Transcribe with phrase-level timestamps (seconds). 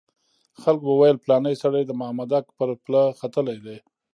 [0.61, 3.77] خلکو به ویل پلانی سړی د مامدک پر پله ختلی دی.